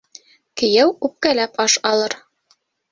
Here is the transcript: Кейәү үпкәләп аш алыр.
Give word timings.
Кейәү 0.61 0.95
үпкәләп 1.09 1.63
аш 1.69 1.79
алыр. 1.95 2.21